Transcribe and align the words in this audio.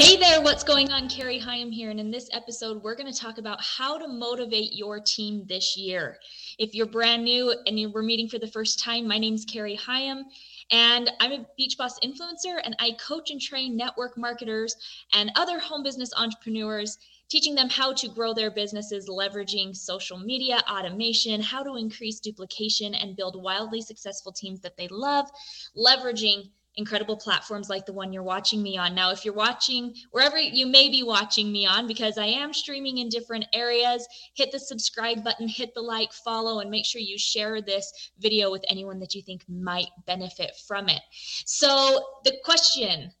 Hey 0.00 0.16
there, 0.16 0.40
what's 0.40 0.64
going 0.64 0.90
on? 0.90 1.10
Carrie 1.10 1.38
Hyam 1.38 1.70
here, 1.70 1.90
and 1.90 2.00
in 2.00 2.10
this 2.10 2.30
episode, 2.32 2.82
we're 2.82 2.94
going 2.94 3.12
to 3.12 3.18
talk 3.18 3.36
about 3.36 3.62
how 3.62 3.98
to 3.98 4.08
motivate 4.08 4.72
your 4.72 4.98
team 4.98 5.44
this 5.46 5.76
year. 5.76 6.16
If 6.58 6.74
you're 6.74 6.86
brand 6.86 7.22
new 7.22 7.54
and 7.66 7.78
you 7.78 7.94
are 7.94 8.02
meeting 8.02 8.26
for 8.26 8.38
the 8.38 8.46
first 8.46 8.78
time, 8.78 9.06
my 9.06 9.18
name 9.18 9.34
is 9.34 9.44
Carrie 9.44 9.76
Hyam, 9.76 10.22
and 10.70 11.10
I'm 11.20 11.32
a 11.32 11.46
Beach 11.58 11.76
Boss 11.76 12.00
influencer, 12.00 12.62
and 12.64 12.74
I 12.78 12.92
coach 12.92 13.30
and 13.30 13.38
train 13.38 13.76
network 13.76 14.16
marketers 14.16 14.74
and 15.12 15.32
other 15.36 15.58
home 15.58 15.82
business 15.82 16.14
entrepreneurs, 16.16 16.96
teaching 17.28 17.54
them 17.54 17.68
how 17.68 17.92
to 17.92 18.08
grow 18.08 18.32
their 18.32 18.50
businesses 18.50 19.06
leveraging 19.06 19.76
social 19.76 20.18
media, 20.18 20.62
automation, 20.66 21.42
how 21.42 21.62
to 21.62 21.76
increase 21.76 22.20
duplication, 22.20 22.94
and 22.94 23.16
build 23.16 23.36
wildly 23.36 23.82
successful 23.82 24.32
teams 24.32 24.60
that 24.60 24.78
they 24.78 24.88
love, 24.88 25.30
leveraging 25.76 26.48
incredible 26.76 27.16
platforms 27.16 27.68
like 27.68 27.84
the 27.86 27.92
one 27.92 28.12
you're 28.12 28.22
watching 28.22 28.62
me 28.62 28.78
on. 28.78 28.94
Now, 28.94 29.10
if 29.10 29.24
you're 29.24 29.34
watching 29.34 29.94
wherever 30.10 30.38
you 30.38 30.66
may 30.66 30.88
be 30.88 31.02
watching 31.02 31.50
me 31.50 31.66
on, 31.66 31.86
because 31.86 32.16
I 32.16 32.26
am 32.26 32.52
streaming 32.52 32.98
in 32.98 33.08
different 33.08 33.46
areas, 33.52 34.06
hit 34.34 34.52
the 34.52 34.58
subscribe 34.58 35.24
button, 35.24 35.48
hit 35.48 35.74
the 35.74 35.80
like, 35.80 36.12
follow, 36.12 36.60
and 36.60 36.70
make 36.70 36.86
sure 36.86 37.00
you 37.00 37.18
share 37.18 37.60
this 37.60 38.12
video 38.18 38.50
with 38.50 38.64
anyone 38.68 38.98
that 39.00 39.14
you 39.14 39.22
think 39.22 39.42
might 39.48 39.88
benefit 40.06 40.52
from 40.66 40.88
it. 40.88 41.02
So, 41.44 42.04
the 42.24 42.36
question 42.44 43.12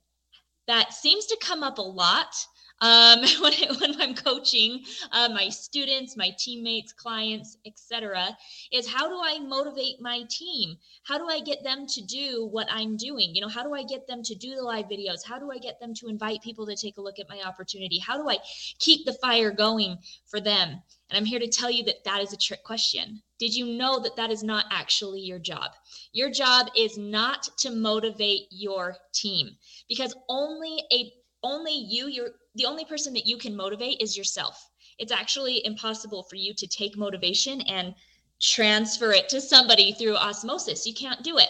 that 0.66 0.92
seems 0.92 1.26
to 1.26 1.36
come 1.40 1.62
up 1.62 1.78
a 1.78 1.82
lot 1.82 2.32
um, 2.80 3.20
when, 3.40 3.52
when 3.80 4.00
I'm 4.00 4.14
coaching 4.14 4.84
uh, 5.12 5.28
my 5.28 5.48
students, 5.48 6.16
my 6.16 6.30
teammates, 6.38 6.92
clients, 6.92 7.58
etc., 7.66 8.36
is 8.72 8.88
how 8.88 9.08
do 9.08 9.20
I 9.22 9.38
motivate 9.40 10.00
my 10.00 10.22
team? 10.30 10.76
How 11.04 11.18
do 11.18 11.28
I 11.28 11.40
get 11.40 11.62
them 11.62 11.86
to 11.86 12.02
do 12.02 12.48
what 12.50 12.68
I'm 12.70 12.96
doing? 12.96 13.34
You 13.34 13.42
know, 13.42 13.48
how 13.48 13.62
do 13.62 13.74
I 13.74 13.82
get 13.82 14.06
them 14.06 14.22
to 14.22 14.34
do 14.34 14.54
the 14.54 14.62
live 14.62 14.86
videos? 14.86 15.24
How 15.24 15.38
do 15.38 15.50
I 15.50 15.58
get 15.58 15.80
them 15.80 15.94
to 15.94 16.08
invite 16.08 16.42
people 16.42 16.66
to 16.66 16.76
take 16.76 16.98
a 16.98 17.02
look 17.02 17.18
at 17.18 17.28
my 17.28 17.40
opportunity? 17.42 17.98
How 17.98 18.16
do 18.16 18.28
I 18.28 18.38
keep 18.78 19.04
the 19.04 19.14
fire 19.14 19.50
going 19.50 19.98
for 20.26 20.40
them? 20.40 20.82
And 21.10 21.18
I'm 21.18 21.24
here 21.24 21.40
to 21.40 21.48
tell 21.48 21.70
you 21.70 21.82
that 21.84 22.04
that 22.04 22.22
is 22.22 22.32
a 22.32 22.36
trick 22.36 22.62
question. 22.62 23.20
Did 23.38 23.54
you 23.54 23.66
know 23.66 23.98
that 24.00 24.16
that 24.16 24.30
is 24.30 24.44
not 24.44 24.66
actually 24.70 25.20
your 25.20 25.38
job? 25.40 25.72
Your 26.12 26.30
job 26.30 26.68
is 26.76 26.96
not 26.96 27.48
to 27.58 27.70
motivate 27.70 28.42
your 28.50 28.96
team 29.12 29.56
because 29.88 30.14
only 30.28 30.84
a 30.92 31.12
only 31.42 31.72
you 31.72 32.08
you're 32.08 32.30
the 32.54 32.66
only 32.66 32.84
person 32.84 33.14
that 33.14 33.26
you 33.26 33.36
can 33.38 33.56
motivate 33.56 34.00
is 34.00 34.16
yourself. 34.16 34.68
It's 34.98 35.12
actually 35.12 35.64
impossible 35.64 36.24
for 36.24 36.36
you 36.36 36.52
to 36.54 36.66
take 36.66 36.96
motivation 36.96 37.60
and 37.62 37.94
transfer 38.40 39.12
it 39.12 39.28
to 39.30 39.40
somebody 39.40 39.92
through 39.92 40.16
osmosis. 40.16 40.86
You 40.86 40.94
can't 40.94 41.22
do 41.22 41.38
it. 41.38 41.48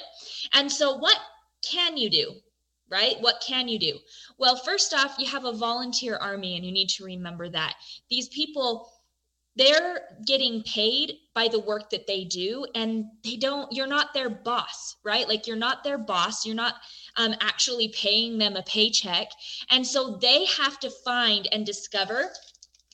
And 0.53 0.71
so 0.71 0.97
what 0.97 1.19
can 1.63 1.97
you 1.97 2.11
do 2.11 2.35
right? 2.91 3.21
What 3.21 3.41
can 3.47 3.69
you 3.69 3.79
do? 3.79 3.99
Well 4.37 4.57
first 4.57 4.93
off 4.93 5.17
you 5.19 5.27
have 5.27 5.45
a 5.45 5.53
volunteer 5.53 6.17
army 6.17 6.57
and 6.57 6.65
you 6.65 6.73
need 6.73 6.89
to 6.91 7.05
remember 7.05 7.49
that. 7.49 7.77
These 8.11 8.29
people 8.29 8.91
they're 9.61 10.01
getting 10.27 10.63
paid 10.63 11.13
by 11.35 11.47
the 11.49 11.61
work 11.61 11.91
that 11.91 12.07
they 12.07 12.25
do 12.25 12.67
and 12.75 13.05
they 13.23 13.37
don't 13.37 13.73
you're 13.73 13.87
not 13.87 14.15
their 14.15 14.31
boss 14.31 14.91
right? 15.05 15.29
Like 15.29 15.47
you're 15.47 15.57
not 15.57 15.85
their 15.85 15.99
boss. 15.99 16.45
You're 16.45 16.55
not 16.55 16.77
um, 17.17 17.35
actually 17.41 17.89
paying 17.89 18.39
them 18.39 18.57
a 18.57 18.63
paycheck. 18.63 19.29
And 19.71 19.87
so 19.87 20.19
they 20.21 20.45
have 20.47 20.79
to 20.81 20.91
find 21.05 21.49
and 21.53 21.65
discover 21.65 22.31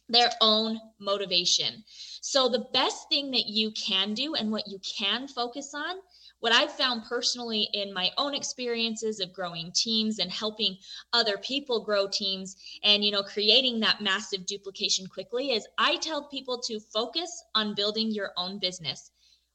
their 0.08 0.30
own 0.40 0.80
motivation. 1.00 1.84
So 2.20 2.48
the 2.48 2.66
best 2.72 3.08
thing 3.08 3.30
that 3.32 3.46
you 3.46 3.72
can 3.72 4.14
do 4.14 4.34
and 4.34 4.50
what 4.50 4.68
you 4.68 4.78
can 4.98 5.26
focus 5.28 5.72
on 5.74 5.96
what 6.40 6.52
I've 6.52 6.72
found 6.72 7.04
personally 7.04 7.68
in 7.72 7.92
my 7.92 8.10
own 8.18 8.34
experiences 8.34 9.20
of 9.20 9.32
growing 9.32 9.72
teams 9.72 10.18
and 10.18 10.30
helping 10.30 10.76
other 11.12 11.38
people 11.38 11.84
grow 11.84 12.06
teams 12.08 12.56
and 12.82 13.04
you 13.04 13.10
know 13.10 13.22
creating 13.22 13.80
that 13.80 14.00
massive 14.00 14.46
duplication 14.46 15.06
quickly 15.06 15.52
is 15.52 15.66
I 15.78 15.96
tell 15.96 16.28
people 16.28 16.60
to 16.66 16.80
focus 16.80 17.44
on 17.54 17.74
building 17.74 18.10
your 18.10 18.32
own 18.36 18.58
business. 18.58 19.10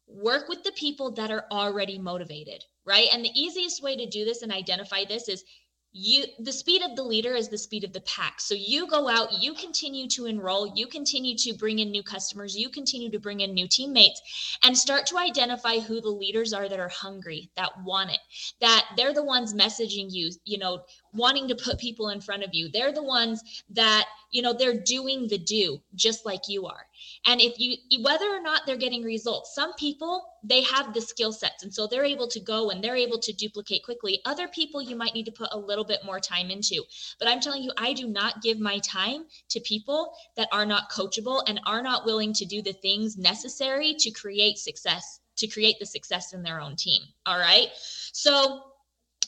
Work 0.08 0.50
with 0.50 0.64
the 0.64 0.74
people 0.74 1.12
that 1.12 1.31
are 1.31 1.46
already 1.52 1.97
motivated, 1.97 2.66
right? 2.86 3.08
And 3.13 3.24
the 3.24 3.40
easiest 3.40 3.81
way 3.81 3.96
to 3.96 4.06
do 4.06 4.25
this 4.25 4.42
and 4.42 4.52
identify 4.52 5.06
this 5.06 5.30
is 5.30 5.46
you 5.94 6.24
the 6.40 6.53
speed 6.53 6.81
of 6.81 6.96
the 6.96 7.03
leader 7.03 7.34
is 7.34 7.50
the 7.50 7.57
speed 7.57 7.84
of 7.84 7.91
the 7.91 8.02
pack. 8.02 8.40
So 8.40 8.56
you 8.56 8.88
go 8.88 9.09
out 9.09 9.41
you 9.41 9.53
continue 9.53 10.07
to 10.09 10.25
enroll 10.25 10.72
you 10.75 10.88
continue 10.88 11.35
to 11.38 11.53
bring 11.53 11.79
in 11.79 11.91
new 11.91 12.03
customers 12.03 12.56
you 12.56 12.69
continue 12.69 13.12
to 13.12 13.19
bring 13.19 13.41
in 13.41 13.53
new 13.53 13.68
teammates 13.68 14.22
and 14.63 14.78
start 14.78 15.06
to 15.07 15.18
identify 15.18 15.80
who 15.80 16.00
the 16.00 16.09
leaders 16.09 16.53
are 16.53 16.69
that 16.69 16.80
are 16.80 16.90
hungry 16.90 17.50
that 17.57 17.72
want 17.84 18.09
it 18.12 18.19
that 18.62 18.85
they're 18.96 19.13
the 19.13 19.24
ones 19.24 19.53
messaging 19.53 20.07
you 20.09 20.31
you 20.46 20.57
know 20.57 20.81
wanting 21.13 21.47
to 21.47 21.56
put 21.56 21.80
people 21.80 22.09
in 22.09 22.22
front 22.22 22.44
of 22.44 22.53
you. 22.53 22.69
They're 22.69 22.94
the 22.94 23.03
ones 23.03 23.63
that 23.72 24.07
you 24.31 24.41
know 24.41 24.53
they're 24.53 24.81
doing 24.81 25.28
the 25.28 25.38
do 25.38 25.81
just 25.96 26.25
like 26.25 26.47
you 26.47 26.68
are 26.68 26.85
and 27.26 27.40
if 27.40 27.59
you, 27.59 27.78
whether 28.04 28.26
or 28.26 28.42
not 28.42 28.66
they're 28.66 28.78
getting 28.78 29.04
results, 29.04 29.54
some 29.54 29.74
people, 29.74 30.26
they 30.44 30.62
have 30.64 30.94
the 30.94 31.02
skill 31.02 31.32
sets. 31.32 31.64
And 31.64 31.74
so 31.74 31.86
they're 31.86 32.04
able 32.04 32.28
to 32.28 32.40
go 32.40 32.72
and 32.72 32.84
they're 32.84 32.96
able 32.96 33.20
to 33.20 33.32
duplicate 33.32 33.84
quickly. 33.84 34.22
Other 34.26 34.48
people, 34.48 34.82
you 34.82 34.96
might 34.96 35.14
need 35.14 35.26
to 35.26 35.31
put 35.31 35.50
a 35.52 35.58
little 35.58 35.84
bit 35.84 36.00
more 36.04 36.20
time 36.20 36.50
into. 36.50 36.84
But 37.20 37.28
I'm 37.28 37.40
telling 37.40 37.62
you, 37.62 37.72
I 37.78 37.94
do 37.94 38.08
not 38.08 38.42
give 38.42 38.60
my 38.60 38.80
time 38.80 39.26
to 39.50 39.60
people 39.60 40.14
that 40.36 40.48
are 40.52 40.66
not 40.66 40.90
coachable 40.90 41.44
and 41.48 41.62
are 41.68 41.84
not 41.84 42.06
willing 42.06 42.34
to 42.34 42.46
do 42.46 42.62
the 42.62 42.74
things 42.74 43.18
necessary 43.18 43.94
to 44.00 44.10
create 44.10 44.58
success, 44.58 45.20
to 45.38 45.48
create 45.48 45.78
the 45.80 45.86
success 45.86 46.34
in 46.34 46.42
their 46.42 46.60
own 46.60 46.76
team. 46.76 47.04
All 47.28 47.38
right. 47.38 47.68
So, 48.14 48.64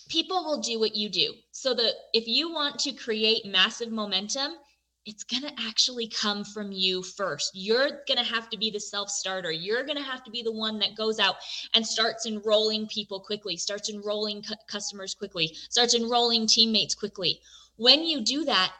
people 0.09 0.43
will 0.43 0.61
do 0.61 0.79
what 0.79 0.95
you 0.95 1.09
do. 1.09 1.33
So 1.51 1.73
that 1.73 1.93
if 2.13 2.27
you 2.27 2.51
want 2.51 2.79
to 2.79 2.91
create 2.91 3.45
massive 3.45 3.91
momentum, 3.91 4.53
it's 5.05 5.23
going 5.23 5.43
to 5.43 5.53
actually 5.61 6.07
come 6.07 6.43
from 6.43 6.71
you 6.71 7.03
first. 7.03 7.51
You're 7.53 7.89
going 8.07 8.17
to 8.17 8.23
have 8.23 8.49
to 8.49 8.57
be 8.57 8.71
the 8.71 8.79
self 8.79 9.09
starter. 9.09 9.51
You're 9.51 9.83
going 9.83 9.97
to 9.97 10.03
have 10.03 10.23
to 10.23 10.31
be 10.31 10.41
the 10.41 10.51
one 10.51 10.79
that 10.79 10.95
goes 10.95 11.19
out 11.19 11.35
and 11.73 11.85
starts 11.85 12.25
enrolling 12.25 12.87
people 12.87 13.19
quickly, 13.19 13.57
starts 13.57 13.89
enrolling 13.89 14.43
cu- 14.43 14.55
customers 14.67 15.13
quickly, 15.13 15.55
starts 15.69 15.93
enrolling 15.93 16.47
teammates 16.47 16.95
quickly. 16.95 17.41
When 17.75 18.03
you 18.03 18.21
do 18.21 18.45
that, 18.45 18.73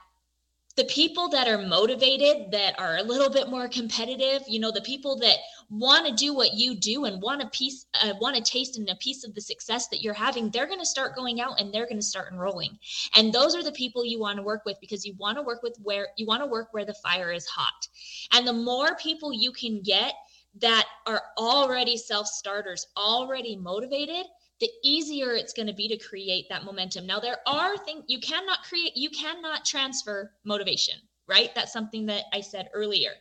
the 0.75 0.85
people 0.85 1.29
that 1.29 1.47
are 1.47 1.59
motivated, 1.59 2.51
that 2.51 2.79
are 2.79 2.97
a 2.97 3.03
little 3.03 3.29
bit 3.29 3.49
more 3.49 3.67
competitive, 3.67 4.41
you 4.47 4.59
know, 4.59 4.71
the 4.71 4.81
people 4.81 5.17
that 5.19 5.37
want 5.69 6.07
to 6.07 6.13
do 6.13 6.33
what 6.33 6.53
you 6.53 6.75
do 6.75 7.05
and 7.05 7.21
want 7.21 7.41
a 7.41 7.47
piece, 7.47 7.85
uh, 8.01 8.13
want 8.19 8.35
to 8.35 8.41
taste 8.41 8.77
in 8.77 8.87
a 8.89 8.95
piece 8.95 9.23
of 9.23 9.33
the 9.33 9.41
success 9.41 9.87
that 9.89 10.01
you're 10.01 10.13
having, 10.13 10.49
they're 10.49 10.67
going 10.67 10.79
to 10.79 10.85
start 10.85 11.15
going 11.15 11.41
out 11.41 11.59
and 11.59 11.73
they're 11.73 11.85
going 11.85 11.97
to 11.97 12.01
start 12.01 12.31
enrolling. 12.31 12.77
And 13.15 13.33
those 13.33 13.55
are 13.55 13.63
the 13.63 13.71
people 13.71 14.05
you 14.05 14.19
want 14.19 14.37
to 14.37 14.43
work 14.43 14.63
with 14.65 14.77
because 14.79 15.05
you 15.05 15.15
want 15.17 15.37
to 15.37 15.43
work 15.43 15.63
with 15.63 15.77
where 15.83 16.09
you 16.17 16.25
want 16.25 16.41
to 16.41 16.47
work 16.47 16.69
where 16.71 16.85
the 16.85 16.93
fire 16.95 17.31
is 17.31 17.45
hot. 17.45 17.87
And 18.31 18.47
the 18.47 18.53
more 18.53 18.95
people 18.95 19.33
you 19.33 19.51
can 19.51 19.81
get 19.81 20.13
that 20.61 20.85
are 21.05 21.21
already 21.37 21.97
self 21.97 22.27
starters, 22.27 22.87
already 22.95 23.55
motivated, 23.55 24.25
the 24.59 24.69
easier 24.83 25.33
it's 25.33 25.53
going 25.53 25.67
to 25.67 25.73
be 25.73 25.87
to 25.87 25.97
create 25.97 26.47
that 26.49 26.63
momentum. 26.63 27.05
Now, 27.05 27.19
there 27.19 27.39
are 27.47 27.77
things 27.77 28.05
you 28.07 28.19
cannot 28.19 28.63
create, 28.63 28.93
you 28.95 29.09
cannot 29.09 29.65
transfer 29.65 30.31
motivation, 30.45 30.95
right? 31.27 31.53
That's 31.55 31.73
something 31.73 32.05
that 32.05 32.25
I 32.31 32.41
said 32.41 32.69
earlier. 32.73 33.11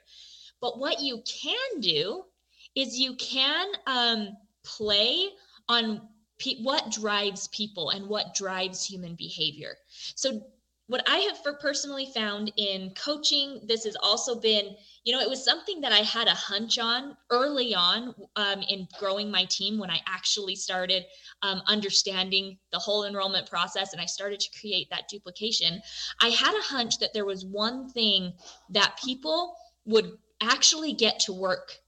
But 0.60 0.78
what 0.78 1.00
you 1.00 1.22
can 1.26 1.80
do 1.80 2.24
is 2.74 2.98
you 2.98 3.14
can 3.16 3.66
um, 3.86 4.36
play 4.64 5.28
on 5.68 6.08
pe- 6.38 6.62
what 6.62 6.90
drives 6.90 7.48
people 7.48 7.90
and 7.90 8.06
what 8.06 8.34
drives 8.34 8.84
human 8.84 9.14
behavior. 9.14 9.76
So, 10.14 10.42
what 10.88 11.08
I 11.08 11.18
have 11.18 11.38
for 11.42 11.54
personally 11.54 12.10
found 12.12 12.52
in 12.56 12.92
coaching, 12.94 13.60
this 13.66 13.84
has 13.84 13.96
also 14.02 14.38
been 14.38 14.76
you 15.04 15.12
know, 15.12 15.20
it 15.20 15.28
was 15.28 15.44
something 15.44 15.80
that 15.80 15.92
I 15.92 15.98
had 15.98 16.28
a 16.28 16.34
hunch 16.34 16.78
on 16.78 17.16
early 17.30 17.74
on 17.74 18.14
um, 18.36 18.62
in 18.68 18.86
growing 18.98 19.30
my 19.30 19.44
team 19.46 19.78
when 19.78 19.90
I 19.90 20.00
actually 20.06 20.54
started 20.54 21.04
um, 21.42 21.60
understanding 21.66 22.58
the 22.70 22.78
whole 22.78 23.04
enrollment 23.04 23.50
process 23.50 23.92
and 23.92 24.00
I 24.00 24.06
started 24.06 24.38
to 24.38 24.60
create 24.60 24.88
that 24.90 25.08
duplication. 25.08 25.82
I 26.20 26.28
had 26.28 26.54
a 26.54 26.62
hunch 26.62 26.98
that 26.98 27.12
there 27.12 27.24
was 27.24 27.44
one 27.44 27.88
thing 27.88 28.32
that 28.70 28.98
people 29.04 29.56
would 29.86 30.12
actually 30.40 30.92
get 30.92 31.18
to 31.20 31.32
work 31.32 31.78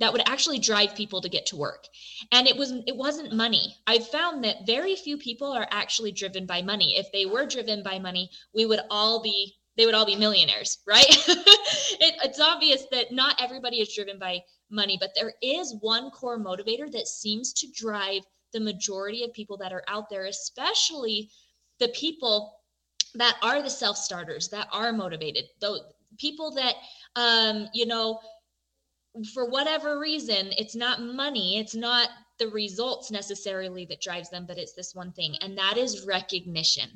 that 0.00 0.12
would 0.12 0.26
actually 0.26 0.58
drive 0.58 0.94
people 0.94 1.20
to 1.20 1.28
get 1.28 1.46
to 1.46 1.56
work. 1.56 1.86
And 2.32 2.48
it 2.48 2.56
was 2.56 2.72
it 2.86 2.96
wasn't 2.96 3.34
money. 3.34 3.76
I 3.86 3.98
found 3.98 4.42
that 4.44 4.66
very 4.66 4.96
few 4.96 5.16
people 5.16 5.52
are 5.52 5.68
actually 5.70 6.12
driven 6.12 6.46
by 6.46 6.62
money. 6.62 6.96
If 6.96 7.12
they 7.12 7.26
were 7.26 7.46
driven 7.46 7.82
by 7.82 7.98
money 7.98 8.30
we 8.52 8.66
would 8.66 8.80
all 8.90 9.22
be 9.22 9.54
they 9.76 9.86
would 9.86 9.94
all 9.94 10.06
be 10.06 10.16
millionaires, 10.16 10.78
right? 10.86 11.06
it, 11.08 12.14
it's 12.24 12.40
obvious 12.40 12.84
that 12.90 13.12
not 13.12 13.40
everybody 13.40 13.80
is 13.80 13.94
driven 13.94 14.18
by 14.18 14.40
money, 14.68 14.98
but 15.00 15.12
there 15.14 15.32
is 15.42 15.76
one 15.80 16.10
core 16.10 16.38
motivator 16.38 16.90
that 16.90 17.06
seems 17.06 17.52
to 17.54 17.70
drive 17.72 18.22
the 18.52 18.60
majority 18.60 19.24
of 19.24 19.32
people 19.32 19.56
that 19.56 19.72
are 19.72 19.84
out 19.88 20.10
there, 20.10 20.26
especially 20.26 21.30
the 21.78 21.88
people 21.88 22.58
that 23.14 23.36
are 23.42 23.62
the 23.62 23.70
self 23.70 23.96
starters 23.96 24.48
that 24.48 24.68
are 24.72 24.92
motivated, 24.92 25.44
though 25.60 25.78
people 26.18 26.50
that 26.52 26.74
um, 27.16 27.68
you 27.72 27.86
know, 27.86 28.20
for 29.32 29.48
whatever 29.48 29.98
reason, 29.98 30.52
it's 30.56 30.76
not 30.76 31.02
money, 31.02 31.58
it's 31.58 31.74
not 31.74 32.08
the 32.38 32.48
results 32.48 33.10
necessarily 33.10 33.84
that 33.86 34.00
drives 34.00 34.30
them, 34.30 34.46
but 34.46 34.58
it's 34.58 34.72
this 34.72 34.94
one 34.94 35.12
thing, 35.12 35.36
and 35.42 35.56
that 35.58 35.76
is 35.76 36.06
recognition. 36.06 36.88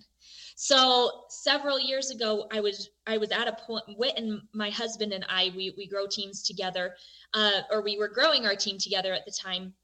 So 0.57 1.25
several 1.29 1.81
years 1.81 2.11
ago, 2.11 2.47
I 2.53 2.61
was 2.61 2.91
I 3.07 3.19
was 3.19 3.33
at 3.33 3.49
a 3.49 3.53
point. 3.53 3.85
Whit 3.97 4.15
and 4.17 4.41
my 4.53 4.71
husband 4.71 5.13
and 5.13 5.27
I 5.29 5.53
we 5.57 5.75
we 5.77 5.87
grow 5.87 6.07
teams 6.07 6.43
together, 6.43 6.95
uh, 7.35 7.63
or 7.71 7.83
we 7.83 7.99
were 7.99 8.09
growing 8.09 8.47
our 8.47 8.55
team 8.55 8.79
together 8.79 9.13
at 9.13 9.25
the 9.25 9.33
time, 9.33 9.75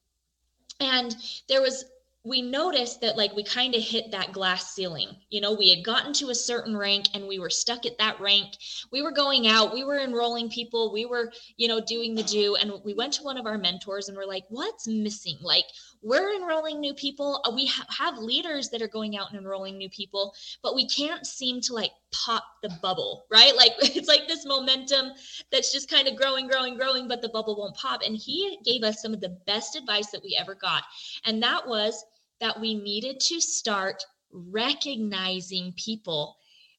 and 0.79 1.15
there 1.49 1.61
was 1.61 1.85
we 2.23 2.43
noticed 2.43 3.01
that 3.01 3.17
like 3.17 3.35
we 3.35 3.43
kind 3.43 3.75
of 3.75 3.83
hit 3.83 4.11
that 4.11 4.33
glass 4.33 4.73
ceiling. 4.75 5.09
You 5.31 5.41
know 5.41 5.55
we 5.55 5.71
had 5.71 5.83
gotten 5.83 6.13
to 6.15 6.29
a 6.29 6.35
certain 6.35 6.77
rank 6.77 7.07
and 7.15 7.27
we 7.27 7.39
were 7.39 7.49
stuck 7.49 7.87
at 7.87 7.97
that 7.99 8.21
rank. 8.21 8.57
We 8.93 9.01
were 9.01 9.11
going 9.11 9.47
out 9.47 9.73
we 9.73 9.85
were 9.85 9.99
enrolling 9.99 10.51
people 10.51 10.93
we 10.93 11.07
were 11.07 11.33
you 11.57 11.67
know 11.67 11.81
doing 11.81 12.15
the 12.15 12.23
do 12.23 12.57
and 12.57 12.73
we 12.85 12.93
went 12.93 13.15
to 13.15 13.23
one 13.23 13.39
of 13.39 13.47
our 13.47 13.57
mentors 13.57 14.09
and 14.09 14.19
we're 14.19 14.27
like 14.27 14.45
what's 14.51 14.87
missing? 14.87 15.39
Like 15.41 15.65
we're 16.03 16.35
enrolling 16.35 16.81
new 16.81 16.95
people. 16.95 17.43
Uh, 17.45 17.53
we 17.55 17.67
ha- 17.67 17.87
have 17.89 18.19
leaders 18.19 18.69
that 18.71 18.83
are 18.83 18.89
going 18.89 19.17
out 19.17 19.31
and 19.31 19.39
enrolling 19.39 19.79
new 19.79 19.89
people 19.89 20.35
but 20.63 20.75
we 20.75 20.87
can't 20.89 21.27
seem 21.27 21.63
to 21.63 21.73
like 21.73 21.93
pop 22.13 22.45
the 22.63 22.71
bubble 22.83 23.25
right? 23.31 23.57
Like 23.57 23.73
it's 23.97 24.09
like 24.09 24.29
this 24.29 24.45
momentum 24.45 25.13
that's 25.51 25.73
just 25.73 25.89
kind 25.89 26.07
of 26.07 26.17
growing 26.17 26.49
growing 26.49 26.77
growing 26.77 27.09
but 27.09 27.23
the 27.23 27.31
bubble 27.31 27.57
won't 27.57 27.77
pop. 27.77 28.03
And 28.05 28.15
he 28.15 28.59
gave 28.63 28.83
us 28.83 29.01
some 29.01 29.15
of 29.15 29.23
the 29.23 29.39
best 29.47 29.75
advice 29.75 30.11
that 30.11 30.23
we 30.23 30.37
ever 30.39 30.55
got. 30.55 30.83
And 31.25 31.43
that 31.43 31.67
was 31.67 32.05
that 32.41 32.61
we 32.61 32.75
needed 32.75 33.21
to 33.21 33.41
start 33.41 34.03
recognizing 34.33 35.73
people 35.77 36.37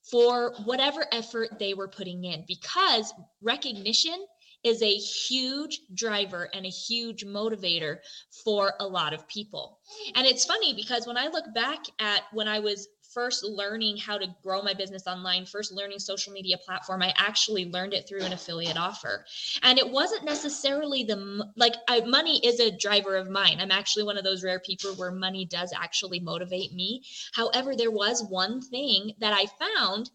for 0.10 0.54
whatever 0.66 1.06
effort 1.12 1.60
they 1.60 1.74
were 1.74 1.88
putting 1.88 2.24
in 2.24 2.44
because 2.48 3.14
recognition 3.42 4.26
is 4.64 4.82
a 4.82 4.94
huge 4.94 5.82
driver 5.94 6.50
and 6.54 6.66
a 6.66 6.70
huge 6.70 7.26
motivator 7.26 7.98
for 8.44 8.74
a 8.80 8.88
lot 8.88 9.14
of 9.14 9.28
people. 9.28 9.80
And 10.16 10.28
it's 10.28 10.46
funny 10.46 10.74
because 10.74 11.08
when 11.08 11.18
I 11.18 11.28
look 11.28 11.46
back 11.54 11.80
at 12.00 12.24
when 12.32 12.48
I 12.48 12.60
was 12.60 12.88
first 13.14 13.44
learning 13.44 13.98
how 13.98 14.18
to 14.18 14.34
grow 14.44 14.62
my 14.62 14.74
business 14.74 15.08
online, 15.08 15.46
first 15.46 15.72
learning 15.72 16.00
social 16.00 16.34
media 16.34 16.58
platform, 16.58 17.02
I 17.02 17.14
actually 17.18 17.66
learned 17.66 17.94
it 17.94 18.08
through 18.08 18.22
an 18.22 18.34
affiliate 18.34 18.78
offer. 18.78 19.26
And 19.64 19.78
it 19.78 19.90
wasn't 19.90 20.26
necessarily 20.26 21.04
the 21.04 21.52
like 21.56 21.76
I, 21.88 22.02
money 22.02 22.40
is 22.46 22.60
a 22.60 22.76
driver 22.76 23.18
of 23.18 23.30
mine. 23.30 23.58
I'm 23.60 23.72
actually 23.72 24.04
one 24.04 24.18
of 24.18 24.24
those 24.24 24.44
rare 24.44 24.60
people 24.60 24.92
where 24.96 25.12
money 25.12 25.46
does 25.46 25.74
actually 25.76 26.20
motivate 26.20 26.74
me. 26.74 27.04
However, 27.34 27.76
there 27.76 27.92
was 27.92 28.24
one 28.24 28.62
thing 28.62 29.14
that 29.20 29.34
I 29.34 29.46
found 29.46 30.12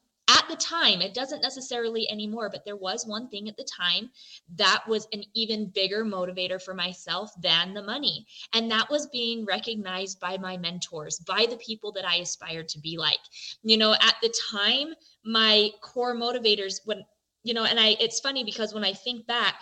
at 0.46 0.58
the 0.58 0.64
time, 0.64 1.00
it 1.00 1.14
doesn't 1.14 1.42
necessarily 1.42 2.08
anymore, 2.10 2.48
but 2.50 2.64
there 2.64 2.76
was 2.76 3.06
one 3.06 3.28
thing 3.28 3.48
at 3.48 3.56
the 3.56 3.64
time 3.64 4.10
that 4.56 4.84
was 4.86 5.08
an 5.12 5.24
even 5.34 5.66
bigger 5.66 6.04
motivator 6.04 6.62
for 6.62 6.74
myself 6.74 7.32
than 7.42 7.74
the 7.74 7.82
money. 7.82 8.26
And 8.52 8.70
that 8.70 8.88
was 8.90 9.08
being 9.08 9.44
recognized 9.44 10.20
by 10.20 10.36
my 10.38 10.56
mentors, 10.56 11.18
by 11.18 11.46
the 11.48 11.56
people 11.56 11.92
that 11.92 12.04
I 12.04 12.16
aspired 12.16 12.68
to 12.68 12.80
be 12.80 12.96
like. 12.96 13.18
You 13.62 13.76
know, 13.76 13.94
at 13.94 14.14
the 14.22 14.32
time, 14.52 14.94
my 15.24 15.70
core 15.80 16.14
motivators, 16.14 16.80
when, 16.84 17.04
you 17.42 17.54
know, 17.54 17.64
and 17.64 17.80
I, 17.80 17.96
it's 17.98 18.20
funny 18.20 18.44
because 18.44 18.72
when 18.72 18.84
I 18.84 18.92
think 18.92 19.26
back, 19.26 19.56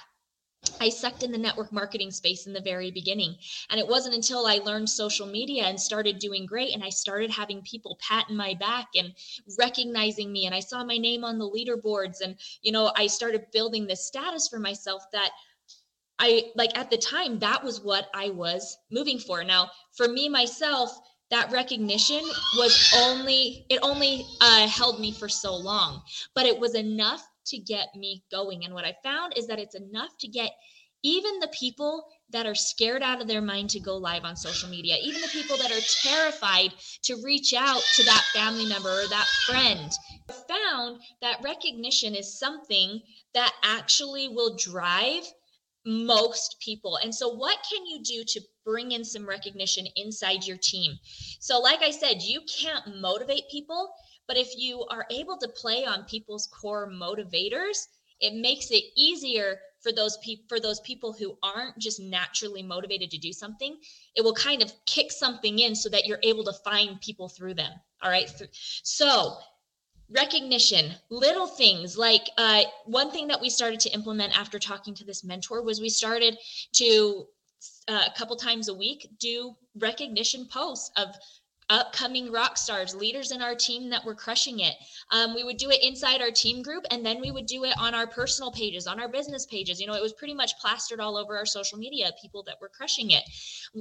I 0.80 0.88
sucked 0.88 1.22
in 1.22 1.32
the 1.32 1.38
network 1.38 1.72
marketing 1.72 2.10
space 2.10 2.46
in 2.46 2.52
the 2.52 2.60
very 2.60 2.90
beginning. 2.90 3.36
And 3.70 3.80
it 3.80 3.86
wasn't 3.86 4.14
until 4.14 4.46
I 4.46 4.58
learned 4.58 4.90
social 4.90 5.26
media 5.26 5.64
and 5.64 5.80
started 5.80 6.18
doing 6.18 6.46
great 6.46 6.74
and 6.74 6.84
I 6.84 6.90
started 6.90 7.30
having 7.30 7.62
people 7.62 7.98
patting 8.00 8.36
my 8.36 8.54
back 8.54 8.88
and 8.96 9.14
recognizing 9.58 10.32
me 10.32 10.46
and 10.46 10.54
I 10.54 10.60
saw 10.60 10.84
my 10.84 10.98
name 10.98 11.24
on 11.24 11.38
the 11.38 11.48
leaderboards 11.48 12.20
and 12.22 12.36
you 12.62 12.72
know, 12.72 12.92
I 12.96 13.06
started 13.06 13.50
building 13.52 13.86
this 13.86 14.06
status 14.06 14.48
for 14.48 14.58
myself 14.58 15.04
that 15.12 15.30
I 16.18 16.52
like 16.54 16.76
at 16.78 16.90
the 16.90 16.98
time 16.98 17.38
that 17.40 17.64
was 17.64 17.80
what 17.80 18.08
I 18.14 18.30
was 18.30 18.78
moving 18.90 19.18
for. 19.18 19.42
Now, 19.42 19.70
for 19.96 20.08
me 20.08 20.28
myself, 20.28 20.96
that 21.30 21.50
recognition 21.50 22.22
was 22.56 22.92
only 22.96 23.66
it 23.68 23.80
only 23.82 24.24
uh, 24.40 24.68
held 24.68 25.00
me 25.00 25.12
for 25.12 25.28
so 25.28 25.56
long, 25.56 26.02
but 26.34 26.46
it 26.46 26.58
was 26.58 26.74
enough 26.74 27.26
to 27.46 27.58
get 27.58 27.88
me 27.94 28.22
going. 28.30 28.64
And 28.64 28.74
what 28.74 28.84
I 28.84 28.96
found 29.02 29.34
is 29.36 29.46
that 29.46 29.58
it's 29.58 29.74
enough 29.74 30.10
to 30.20 30.28
get 30.28 30.52
even 31.04 31.38
the 31.38 31.48
people 31.48 32.06
that 32.30 32.46
are 32.46 32.54
scared 32.54 33.02
out 33.02 33.20
of 33.20 33.28
their 33.28 33.42
mind 33.42 33.68
to 33.70 33.78
go 33.78 33.96
live 33.96 34.24
on 34.24 34.34
social 34.34 34.70
media, 34.70 34.96
even 35.02 35.20
the 35.20 35.28
people 35.28 35.56
that 35.58 35.70
are 35.70 35.84
terrified 36.02 36.72
to 37.02 37.22
reach 37.22 37.52
out 37.52 37.82
to 37.94 38.02
that 38.04 38.24
family 38.32 38.66
member 38.66 38.88
or 38.88 39.06
that 39.08 39.26
friend, 39.46 39.92
found 40.48 41.00
that 41.20 41.42
recognition 41.44 42.14
is 42.14 42.38
something 42.38 43.00
that 43.34 43.52
actually 43.62 44.28
will 44.28 44.56
drive 44.56 45.24
most 45.84 46.56
people. 46.60 46.96
And 47.02 47.14
so, 47.14 47.28
what 47.28 47.58
can 47.70 47.84
you 47.86 48.02
do 48.02 48.24
to 48.26 48.40
bring 48.64 48.92
in 48.92 49.04
some 49.04 49.28
recognition 49.28 49.86
inside 49.96 50.44
your 50.44 50.56
team? 50.56 50.98
So, 51.40 51.60
like 51.60 51.82
I 51.82 51.90
said, 51.90 52.22
you 52.22 52.40
can't 52.62 53.00
motivate 53.00 53.50
people 53.50 53.92
but 54.26 54.36
if 54.36 54.56
you 54.56 54.84
are 54.90 55.06
able 55.10 55.36
to 55.38 55.48
play 55.48 55.84
on 55.84 56.04
people's 56.04 56.46
core 56.48 56.90
motivators, 56.90 57.88
it 58.20 58.34
makes 58.34 58.70
it 58.70 58.84
easier 58.96 59.58
for 59.80 59.92
those 59.92 60.16
people 60.18 60.44
for 60.48 60.60
those 60.60 60.80
people 60.80 61.12
who 61.12 61.36
aren't 61.42 61.78
just 61.78 62.00
naturally 62.00 62.62
motivated 62.62 63.10
to 63.10 63.18
do 63.18 63.32
something. 63.32 63.76
It 64.16 64.22
will 64.22 64.34
kind 64.34 64.62
of 64.62 64.72
kick 64.86 65.12
something 65.12 65.58
in 65.58 65.74
so 65.74 65.88
that 65.90 66.06
you're 66.06 66.20
able 66.22 66.44
to 66.44 66.52
find 66.64 67.00
people 67.00 67.28
through 67.28 67.54
them. 67.54 67.72
All 68.02 68.10
right? 68.10 68.30
So 68.82 69.36
recognition. 70.10 70.94
Little 71.10 71.46
things 71.46 71.96
like 71.96 72.28
uh, 72.38 72.62
one 72.86 73.10
thing 73.10 73.28
that 73.28 73.40
we 73.40 73.50
started 73.50 73.80
to 73.80 73.90
implement 73.90 74.38
after 74.38 74.58
talking 74.58 74.94
to 74.94 75.04
this 75.04 75.24
mentor 75.24 75.62
was 75.62 75.80
we 75.80 75.88
started 75.88 76.38
to 76.74 77.26
uh, 77.88 78.04
a 78.06 78.18
couple 78.18 78.36
times 78.36 78.68
a 78.68 78.74
week 78.74 79.08
do 79.18 79.54
recognition 79.76 80.46
posts 80.50 80.90
of 80.96 81.08
upcoming 81.74 82.30
rock 82.30 82.56
stars, 82.56 82.94
leaders 82.94 83.32
in 83.32 83.42
our 83.42 83.54
team 83.54 83.90
that 83.90 84.04
were 84.04 84.14
crushing 84.14 84.60
it. 84.60 84.74
Um, 85.10 85.34
we 85.34 85.42
would 85.42 85.56
do 85.56 85.70
it 85.70 85.82
inside 85.82 86.20
our 86.20 86.30
team 86.30 86.62
group, 86.62 86.84
and 86.90 87.04
then 87.04 87.20
we 87.20 87.32
would 87.32 87.46
do 87.46 87.64
it 87.64 87.74
on 87.78 87.94
our 87.94 88.06
personal 88.06 88.52
pages, 88.52 88.86
on 88.86 89.00
our 89.00 89.08
business 89.08 89.44
pages. 89.46 89.80
You 89.80 89.88
know, 89.88 89.94
it 89.94 90.02
was 90.02 90.12
pretty 90.12 90.34
much 90.34 90.56
plastered 90.58 91.00
all 91.00 91.16
over 91.16 91.36
our 91.36 91.44
social 91.44 91.76
media, 91.76 92.12
people 92.22 92.44
that 92.44 92.60
were 92.60 92.68
crushing 92.68 93.10
it. 93.10 93.24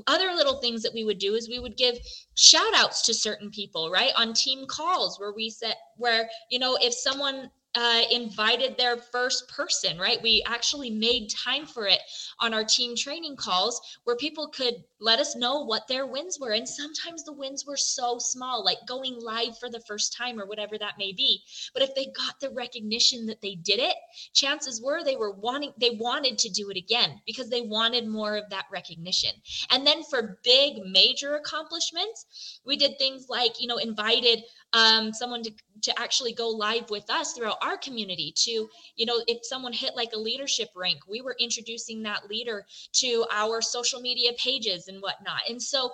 Other 0.07 0.33
little 0.33 0.59
things 0.59 0.81
that 0.81 0.93
we 0.93 1.03
would 1.03 1.19
do 1.19 1.35
is 1.35 1.47
we 1.47 1.59
would 1.59 1.77
give 1.77 1.99
shout 2.35 2.73
outs 2.75 3.03
to 3.03 3.13
certain 3.13 3.51
people, 3.51 3.91
right? 3.91 4.11
On 4.17 4.33
team 4.33 4.65
calls 4.65 5.19
where 5.19 5.33
we 5.33 5.51
set, 5.51 5.77
where, 5.97 6.27
you 6.49 6.57
know, 6.57 6.75
if 6.81 6.93
someone 6.93 7.51
uh, 7.75 8.01
invited 8.11 8.77
their 8.77 8.97
first 8.97 9.47
person, 9.49 9.97
right? 9.97 10.21
We 10.21 10.43
actually 10.45 10.91
made 10.91 11.29
time 11.29 11.65
for 11.65 11.87
it 11.87 11.99
on 12.39 12.53
our 12.53 12.63
team 12.63 12.95
training 12.95 13.35
calls 13.35 13.81
where 14.03 14.15
people 14.15 14.47
could 14.49 14.75
let 14.99 15.19
us 15.19 15.35
know 15.35 15.65
what 15.65 15.87
their 15.87 16.05
wins 16.05 16.37
were. 16.39 16.51
And 16.51 16.67
sometimes 16.67 17.23
the 17.23 17.33
wins 17.33 17.65
were 17.65 17.77
so 17.77 18.17
small, 18.19 18.63
like 18.63 18.77
going 18.87 19.17
live 19.19 19.57
for 19.57 19.69
the 19.69 19.81
first 19.87 20.15
time 20.15 20.39
or 20.39 20.45
whatever 20.45 20.77
that 20.77 20.99
may 20.99 21.13
be. 21.13 21.41
But 21.73 21.83
if 21.83 21.95
they 21.95 22.05
got 22.05 22.39
the 22.39 22.51
recognition 22.51 23.25
that 23.25 23.41
they 23.41 23.55
did 23.55 23.79
it, 23.79 23.95
chances 24.33 24.81
were 24.81 25.03
they 25.03 25.15
were 25.15 25.31
wanting, 25.31 25.73
they 25.79 25.91
wanted 25.91 26.37
to 26.39 26.49
do 26.49 26.69
it 26.69 26.77
again 26.77 27.21
because 27.25 27.49
they 27.49 27.61
wanted 27.61 28.07
more 28.07 28.37
of 28.37 28.49
that 28.51 28.65
recognition. 28.71 29.31
And 29.71 29.85
then 29.85 30.03
for 30.03 30.39
big, 30.43 30.83
major 30.85 31.35
accomplishments, 31.35 32.59
we 32.65 32.77
did 32.77 32.97
things 32.97 33.27
like, 33.29 33.59
you 33.59 33.67
know, 33.67 33.77
invited 33.77 34.43
um, 34.73 35.13
someone 35.13 35.43
to, 35.43 35.51
to 35.83 35.99
actually 35.99 36.33
go 36.33 36.49
live 36.49 36.89
with 36.89 37.09
us 37.09 37.33
throughout 37.33 37.57
our 37.63 37.77
community 37.77 38.33
to 38.35 38.67
you 38.95 39.05
know 39.05 39.21
if 39.27 39.39
someone 39.43 39.73
hit 39.73 39.95
like 39.95 40.11
a 40.13 40.19
leadership 40.19 40.69
rank 40.75 40.99
we 41.09 41.21
were 41.21 41.35
introducing 41.39 42.03
that 42.03 42.29
leader 42.29 42.65
to 42.91 43.25
our 43.31 43.61
social 43.61 44.01
media 44.01 44.31
pages 44.37 44.87
and 44.87 45.01
whatnot. 45.01 45.41
And 45.49 45.61
so 45.61 45.91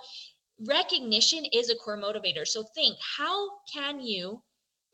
recognition 0.66 1.44
is 1.52 1.70
a 1.70 1.76
core 1.76 1.98
motivator. 1.98 2.46
So 2.46 2.62
think 2.74 2.96
how 3.16 3.48
can 3.72 4.00
you 4.00 4.42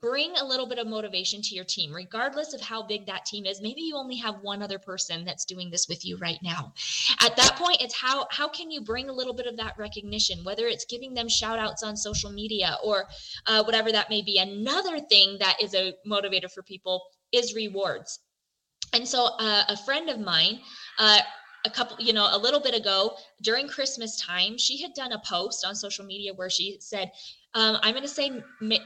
bring 0.09 0.37
a 0.37 0.45
little 0.45 0.67
bit 0.67 0.79
of 0.79 0.87
motivation 0.87 1.43
to 1.43 1.55
your 1.55 1.65
team 1.65 1.93
regardless 1.93 2.55
of 2.55 2.61
how 2.61 2.83
big 2.83 3.07
that 3.07 3.25
team 3.25 3.45
is. 3.45 3.61
Maybe 3.61 3.81
you 3.81 3.97
only 3.97 4.17
have 4.17 4.37
one 4.41 4.63
other 4.63 4.79
person 4.79 5.25
that's 5.25 5.45
doing 5.45 5.71
this 5.71 5.89
with 5.89 6.05
you 6.05 6.17
right 6.19 6.39
now. 6.43 6.73
At 7.21 7.37
that 7.37 7.57
point 7.57 7.79
it's 7.81 7.95
how 7.95 8.27
how 8.31 8.49
can 8.49 8.71
you 8.71 8.81
bring 8.81 9.09
a 9.09 9.13
little 9.13 9.35
bit 9.35 9.47
of 9.47 9.57
that 9.57 9.75
recognition 9.79 10.45
whether 10.45 10.67
it's 10.67 10.85
giving 10.85 11.15
them 11.15 11.29
shout 11.29 11.59
outs 11.59 11.83
on 11.83 11.97
social 11.97 12.31
media 12.31 12.77
or 12.85 13.07
uh, 13.47 13.65
whatever 13.65 13.91
that 13.91 14.11
may 14.11 14.23
be. 14.23 14.39
Another 14.39 15.01
thing 15.01 15.39
that 15.41 15.57
is 15.61 15.75
a 15.75 15.95
motivator 16.07 16.51
for 16.51 16.63
people 16.63 17.03
is 17.33 17.55
rewards. 17.55 18.21
And 18.93 19.07
so 19.07 19.31
uh, 19.39 19.65
a 19.69 19.77
friend 19.77 20.09
of 20.09 20.21
mine 20.21 20.61
uh, 20.99 21.21
a 21.67 21.71
couple, 21.71 21.97
you 21.99 22.13
know, 22.13 22.29
a 22.31 22.39
little 22.39 22.61
bit 22.61 22.75
ago 22.75 23.17
during 23.43 23.69
Christmas 23.69 24.21
time, 24.21 24.57
she 24.57 24.81
had 24.81 24.95
done 24.95 25.13
a 25.13 25.19
post 25.19 25.67
on 25.67 25.75
social 25.75 26.05
media 26.07 26.33
where 26.33 26.49
she 26.49 26.77
said, 26.81 27.11
Um, 27.55 27.79
I'm 27.83 27.93
going 27.93 28.03
to 28.05 28.09
say, 28.09 28.31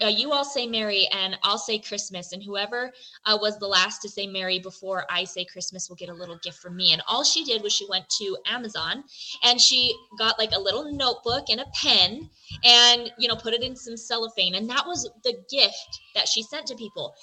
uh, 0.03 0.07
you 0.07 0.33
all 0.33 0.45
say 0.45 0.67
Merry 0.67 1.07
and 1.13 1.37
I'll 1.43 1.59
say 1.59 1.79
Christmas. 1.79 2.33
And 2.33 2.43
whoever 2.43 2.93
uh, 3.27 3.37
was 3.41 3.59
the 3.59 3.67
last 3.67 4.01
to 4.03 4.09
say 4.09 4.27
Merry 4.27 4.61
before 4.61 5.05
I 5.11 5.25
say 5.25 5.45
Christmas 5.45 5.89
will 5.89 5.97
get 5.97 6.09
a 6.09 6.15
little 6.15 6.39
gift 6.43 6.59
from 6.59 6.77
me. 6.77 6.93
And 6.93 7.03
all 7.07 7.25
she 7.25 7.45
did 7.45 7.63
was 7.63 7.73
she 7.73 7.87
went 7.89 8.09
to 8.21 8.37
Amazon 8.47 9.05
and 9.43 9.61
she 9.61 9.95
got 10.19 10.39
like 10.39 10.53
a 10.53 10.61
little 10.61 10.93
notebook 10.93 11.47
and 11.51 11.61
a 11.61 11.67
pen 11.75 12.31
and, 12.65 13.13
you 13.19 13.29
know, 13.29 13.37
put 13.37 13.55
it 13.55 13.63
in 13.63 13.77
some 13.77 13.97
cellophane. 13.97 14.55
And 14.55 14.71
that 14.71 14.87
was 14.87 15.09
the 15.25 15.35
gift 15.51 16.01
that 16.15 16.29
she 16.29 16.43
sent 16.43 16.67
to 16.69 16.77
people 16.77 17.15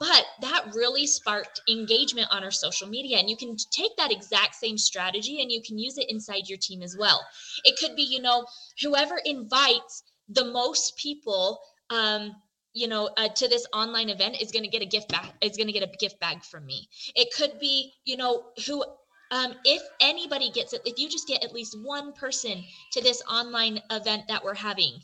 but 0.00 0.24
that 0.40 0.74
really 0.74 1.06
sparked 1.06 1.60
engagement 1.68 2.28
on 2.30 2.42
our 2.42 2.50
social 2.50 2.88
media 2.88 3.18
and 3.18 3.30
you 3.30 3.36
can 3.36 3.56
take 3.70 3.96
that 3.96 4.12
exact 4.12 4.54
same 4.54 4.76
strategy 4.76 5.40
and 5.40 5.52
you 5.52 5.62
can 5.62 5.78
use 5.78 5.98
it 5.98 6.10
inside 6.10 6.48
your 6.48 6.58
team 6.58 6.82
as 6.82 6.96
well. 6.98 7.24
It 7.64 7.78
could 7.78 7.94
be 7.96 8.02
you 8.02 8.20
know 8.20 8.46
whoever 8.82 9.18
invites 9.24 10.02
the 10.28 10.44
most 10.44 10.96
people 10.96 11.60
um 11.90 12.34
you 12.74 12.86
know 12.86 13.08
uh, 13.16 13.28
to 13.28 13.48
this 13.48 13.66
online 13.72 14.10
event 14.10 14.40
is 14.40 14.50
going 14.50 14.64
to 14.64 14.68
get 14.68 14.82
a 14.82 14.86
gift 14.86 15.08
bag 15.08 15.26
is 15.40 15.56
going 15.56 15.66
to 15.66 15.72
get 15.72 15.82
a 15.82 15.96
gift 15.98 16.18
bag 16.20 16.42
from 16.42 16.66
me. 16.66 16.88
It 17.14 17.28
could 17.34 17.58
be 17.58 17.92
you 18.04 18.16
know 18.16 18.44
who 18.66 18.84
um, 19.30 19.54
if 19.64 19.82
anybody 20.00 20.50
gets 20.50 20.72
it 20.72 20.80
if 20.84 20.98
you 20.98 21.08
just 21.08 21.28
get 21.28 21.44
at 21.44 21.52
least 21.52 21.76
one 21.82 22.12
person 22.12 22.64
to 22.92 23.02
this 23.02 23.22
online 23.30 23.80
event 23.90 24.22
that 24.28 24.42
we're 24.42 24.54
having 24.54 25.00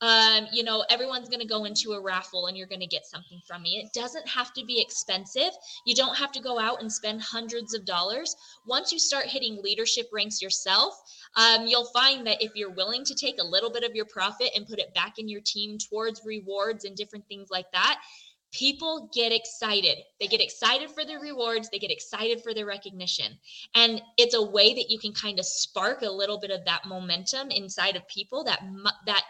um, 0.00 0.46
you 0.52 0.62
know, 0.62 0.84
everyone's 0.90 1.28
going 1.28 1.40
to 1.40 1.46
go 1.46 1.64
into 1.64 1.92
a 1.92 2.00
raffle 2.00 2.46
and 2.46 2.56
you're 2.56 2.66
going 2.66 2.80
to 2.80 2.86
get 2.86 3.06
something 3.06 3.40
from 3.46 3.62
me. 3.62 3.82
It 3.84 3.92
doesn't 3.92 4.28
have 4.28 4.52
to 4.54 4.64
be 4.64 4.80
expensive. 4.80 5.50
You 5.84 5.94
don't 5.94 6.16
have 6.16 6.30
to 6.32 6.40
go 6.40 6.58
out 6.58 6.80
and 6.80 6.90
spend 6.90 7.20
hundreds 7.20 7.74
of 7.74 7.84
dollars. 7.84 8.36
Once 8.66 8.92
you 8.92 8.98
start 8.98 9.26
hitting 9.26 9.60
leadership 9.62 10.08
ranks 10.12 10.40
yourself, 10.40 10.94
um, 11.36 11.66
you'll 11.66 11.90
find 11.92 12.26
that 12.26 12.42
if 12.42 12.52
you're 12.54 12.74
willing 12.74 13.04
to 13.04 13.14
take 13.14 13.40
a 13.40 13.44
little 13.44 13.70
bit 13.70 13.82
of 13.82 13.94
your 13.94 14.06
profit 14.06 14.50
and 14.54 14.68
put 14.68 14.78
it 14.78 14.94
back 14.94 15.18
in 15.18 15.28
your 15.28 15.40
team 15.44 15.78
towards 15.78 16.22
rewards 16.24 16.84
and 16.84 16.96
different 16.96 17.26
things 17.26 17.48
like 17.50 17.70
that, 17.72 18.00
people 18.52 19.10
get 19.12 19.32
excited. 19.32 19.98
They 20.20 20.26
get 20.26 20.40
excited 20.40 20.90
for 20.90 21.04
the 21.04 21.18
rewards, 21.18 21.68
they 21.70 21.78
get 21.78 21.90
excited 21.90 22.42
for 22.42 22.54
the 22.54 22.64
recognition. 22.64 23.38
And 23.74 24.00
it's 24.16 24.34
a 24.34 24.42
way 24.42 24.74
that 24.74 24.90
you 24.90 24.98
can 24.98 25.12
kind 25.12 25.38
of 25.38 25.44
spark 25.44 26.02
a 26.02 26.10
little 26.10 26.38
bit 26.38 26.50
of 26.50 26.64
that 26.64 26.86
momentum 26.86 27.50
inside 27.50 27.96
of 27.96 28.06
people 28.08 28.44
that 28.44 28.62
that 29.06 29.24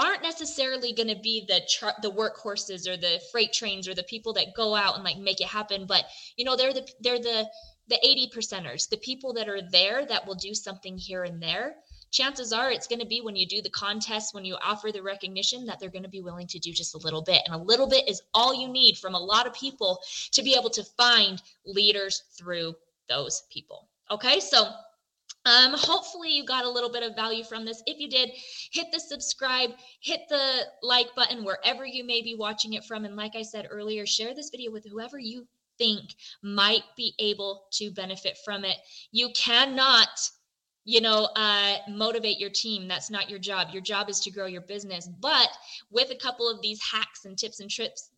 aren't 0.00 0.22
necessarily 0.22 0.92
going 0.92 1.08
to 1.08 1.20
be 1.22 1.44
the 1.46 1.60
the 2.00 2.10
workhorses 2.10 2.88
or 2.88 2.96
the 2.96 3.20
freight 3.30 3.52
trains 3.52 3.86
or 3.86 3.94
the 3.94 4.02
people 4.04 4.32
that 4.32 4.54
go 4.56 4.74
out 4.74 4.94
and 4.94 5.04
like 5.04 5.18
make 5.18 5.40
it 5.40 5.46
happen 5.46 5.84
but 5.86 6.04
you 6.36 6.44
know 6.44 6.56
they're 6.56 6.72
the 6.72 6.88
they're 7.00 7.18
the 7.18 7.46
the 7.88 7.98
80 8.06 8.30
percenters 8.34 8.88
the 8.88 8.96
people 8.96 9.32
that 9.34 9.48
are 9.48 9.60
there 9.60 10.06
that 10.06 10.26
will 10.26 10.36
do 10.36 10.54
something 10.54 10.96
here 10.96 11.24
and 11.24 11.42
there. 11.42 11.74
Chances 12.12 12.52
are 12.52 12.72
it's 12.72 12.88
going 12.88 13.00
to 13.00 13.06
be 13.06 13.20
when 13.20 13.36
you 13.36 13.46
do 13.46 13.62
the 13.62 13.70
contest 13.70 14.34
when 14.34 14.44
you 14.44 14.56
offer 14.62 14.90
the 14.90 15.02
recognition 15.02 15.66
that 15.66 15.78
they're 15.78 15.90
going 15.90 16.04
to 16.04 16.08
be 16.08 16.22
willing 16.22 16.46
to 16.48 16.58
do 16.58 16.72
just 16.72 16.94
a 16.94 16.98
little 16.98 17.22
bit 17.22 17.42
and 17.46 17.54
a 17.54 17.58
little 17.58 17.88
bit 17.88 18.08
is 18.08 18.22
all 18.34 18.52
you 18.52 18.68
need 18.68 18.96
from 18.96 19.14
a 19.14 19.18
lot 19.18 19.46
of 19.46 19.54
people 19.54 20.00
to 20.32 20.42
be 20.42 20.54
able 20.58 20.70
to 20.70 20.82
find 20.96 21.42
leaders 21.64 22.24
through 22.36 22.74
those 23.08 23.42
people. 23.52 23.88
Okay 24.10 24.40
so 24.40 24.70
um, 25.46 25.72
hopefully 25.74 26.30
you 26.30 26.44
got 26.44 26.64
a 26.64 26.70
little 26.70 26.92
bit 26.92 27.02
of 27.02 27.16
value 27.16 27.44
from 27.44 27.64
this. 27.64 27.82
If 27.86 27.98
you 27.98 28.08
did, 28.08 28.30
hit 28.72 28.88
the 28.92 29.00
subscribe, 29.00 29.70
hit 30.02 30.20
the 30.28 30.66
like 30.82 31.14
button 31.16 31.44
wherever 31.44 31.86
you 31.86 32.04
may 32.04 32.22
be 32.22 32.34
watching 32.34 32.74
it 32.74 32.84
from. 32.84 33.04
And 33.04 33.16
like 33.16 33.34
I 33.34 33.42
said 33.42 33.66
earlier, 33.70 34.04
share 34.06 34.34
this 34.34 34.50
video 34.50 34.70
with 34.70 34.86
whoever 34.86 35.18
you 35.18 35.46
think 35.78 36.02
might 36.42 36.84
be 36.96 37.14
able 37.18 37.64
to 37.72 37.90
benefit 37.90 38.36
from 38.44 38.64
it. 38.64 38.76
You 39.12 39.30
cannot 39.34 40.08
you 40.84 41.00
know 41.00 41.28
uh, 41.36 41.76
motivate 41.90 42.38
your 42.38 42.50
team 42.50 42.88
that's 42.88 43.10
not 43.10 43.28
your 43.28 43.38
job 43.38 43.68
your 43.70 43.82
job 43.82 44.08
is 44.08 44.18
to 44.18 44.30
grow 44.30 44.46
your 44.46 44.62
business 44.62 45.08
but 45.20 45.48
with 45.90 46.10
a 46.10 46.16
couple 46.16 46.48
of 46.48 46.62
these 46.62 46.80
hacks 46.82 47.26
and 47.26 47.36
tips 47.36 47.60
and 47.60 47.70
trips 47.70 48.09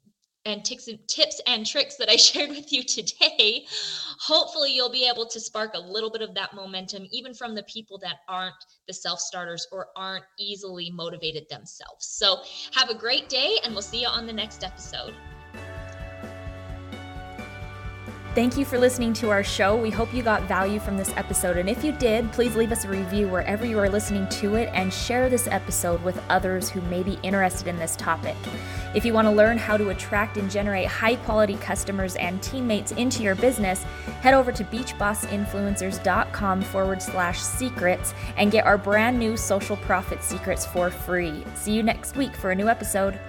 and 0.44 0.64
tips 0.64 0.88
and 0.88 0.98
tips 1.08 1.40
and 1.46 1.66
tricks 1.66 1.96
that 1.96 2.08
I 2.08 2.16
shared 2.16 2.50
with 2.50 2.72
you 2.72 2.82
today, 2.82 3.66
hopefully 4.20 4.72
you'll 4.72 4.90
be 4.90 5.08
able 5.08 5.26
to 5.26 5.40
spark 5.40 5.72
a 5.74 5.80
little 5.80 6.10
bit 6.10 6.22
of 6.22 6.34
that 6.34 6.54
momentum, 6.54 7.06
even 7.10 7.34
from 7.34 7.54
the 7.54 7.62
people 7.64 7.98
that 7.98 8.16
aren't 8.28 8.54
the 8.86 8.94
self 8.94 9.20
starters 9.20 9.66
or 9.72 9.88
aren't 9.96 10.24
easily 10.38 10.90
motivated 10.90 11.48
themselves. 11.48 12.06
So, 12.06 12.42
have 12.74 12.90
a 12.90 12.94
great 12.94 13.28
day, 13.28 13.58
and 13.64 13.72
we'll 13.72 13.82
see 13.82 14.02
you 14.02 14.08
on 14.08 14.26
the 14.26 14.32
next 14.32 14.64
episode. 14.64 15.14
Thank 18.34 18.56
you 18.56 18.64
for 18.64 18.78
listening 18.78 19.12
to 19.14 19.28
our 19.28 19.44
show. 19.44 19.76
We 19.76 19.90
hope 19.90 20.14
you 20.14 20.22
got 20.22 20.44
value 20.44 20.80
from 20.80 20.96
this 20.96 21.12
episode. 21.18 21.58
And 21.58 21.68
if 21.68 21.84
you 21.84 21.92
did, 21.92 22.32
please 22.32 22.56
leave 22.56 22.72
us 22.72 22.86
a 22.86 22.88
review 22.88 23.28
wherever 23.28 23.66
you 23.66 23.78
are 23.78 23.90
listening 23.90 24.26
to 24.30 24.54
it 24.54 24.70
and 24.72 24.90
share 24.90 25.28
this 25.28 25.46
episode 25.48 26.02
with 26.02 26.18
others 26.30 26.70
who 26.70 26.80
may 26.82 27.02
be 27.02 27.18
interested 27.22 27.66
in 27.66 27.76
this 27.76 27.94
topic. 27.94 28.36
If 28.94 29.04
you 29.04 29.12
want 29.12 29.26
to 29.26 29.32
learn 29.32 29.58
how 29.58 29.76
to 29.76 29.90
attract 29.90 30.38
and 30.38 30.50
generate 30.50 30.86
high 30.86 31.16
quality 31.16 31.56
customers 31.56 32.16
and 32.16 32.42
teammates 32.42 32.92
into 32.92 33.22
your 33.22 33.34
business, 33.34 33.82
head 34.22 34.32
over 34.32 34.50
to 34.50 34.64
beachbossinfluencers.com 34.64 36.62
forward 36.62 37.02
slash 37.02 37.38
secrets 37.38 38.14
and 38.38 38.50
get 38.50 38.64
our 38.64 38.78
brand 38.78 39.18
new 39.18 39.36
social 39.36 39.76
profit 39.76 40.24
secrets 40.24 40.64
for 40.64 40.90
free. 40.90 41.44
See 41.54 41.72
you 41.72 41.82
next 41.82 42.16
week 42.16 42.34
for 42.34 42.52
a 42.52 42.54
new 42.54 42.70
episode. 42.70 43.20